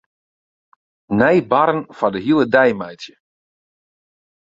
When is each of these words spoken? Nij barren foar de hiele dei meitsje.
Nij 1.19 1.37
barren 1.51 1.81
foar 1.97 2.13
de 2.15 2.19
hiele 2.25 2.45
dei 2.53 2.71
meitsje. 2.81 3.15